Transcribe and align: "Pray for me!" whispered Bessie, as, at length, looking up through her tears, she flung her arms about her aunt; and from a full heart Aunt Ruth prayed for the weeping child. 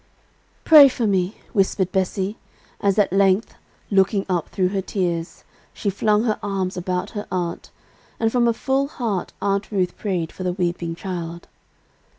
"Pray 0.63 0.89
for 0.89 1.05
me!" 1.05 1.37
whispered 1.53 1.91
Bessie, 1.91 2.35
as, 2.79 2.97
at 2.97 3.13
length, 3.13 3.53
looking 3.91 4.25
up 4.27 4.49
through 4.49 4.69
her 4.69 4.81
tears, 4.81 5.43
she 5.75 5.91
flung 5.91 6.23
her 6.23 6.39
arms 6.41 6.75
about 6.75 7.11
her 7.11 7.27
aunt; 7.31 7.69
and 8.19 8.31
from 8.31 8.47
a 8.47 8.51
full 8.53 8.87
heart 8.87 9.31
Aunt 9.43 9.71
Ruth 9.71 9.95
prayed 9.99 10.31
for 10.31 10.41
the 10.41 10.53
weeping 10.53 10.95
child. 10.95 11.47